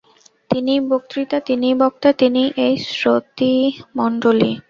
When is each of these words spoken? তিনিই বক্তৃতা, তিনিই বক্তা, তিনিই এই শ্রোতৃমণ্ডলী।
তিনিই 0.49 0.81
বক্তৃতা, 0.89 1.37
তিনিই 1.39 1.75
বক্তা, 1.75 2.09
তিনিই 2.13 2.49
এই 2.57 2.73
শ্রোতৃমণ্ডলী। 2.89 4.51